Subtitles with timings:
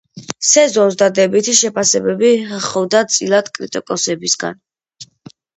[0.51, 2.31] სეზონს დადებითი შეფასებები
[2.65, 4.59] ჰხვდა წილად კრიტიკოსებისგან.